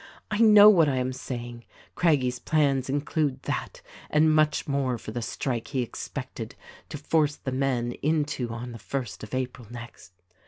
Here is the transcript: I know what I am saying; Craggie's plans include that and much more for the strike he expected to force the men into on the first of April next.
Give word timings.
I 0.31 0.39
know 0.39 0.67
what 0.67 0.89
I 0.89 0.95
am 0.95 1.13
saying; 1.13 1.63
Craggie's 1.93 2.39
plans 2.39 2.89
include 2.89 3.43
that 3.43 3.83
and 4.09 4.33
much 4.33 4.67
more 4.67 4.97
for 4.97 5.11
the 5.11 5.21
strike 5.21 5.67
he 5.67 5.83
expected 5.83 6.55
to 6.89 6.97
force 6.97 7.35
the 7.35 7.51
men 7.51 7.91
into 8.01 8.49
on 8.49 8.71
the 8.71 8.79
first 8.79 9.21
of 9.21 9.35
April 9.35 9.67
next. 9.69 10.13